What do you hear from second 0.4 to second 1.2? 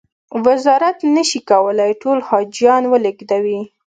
وزارت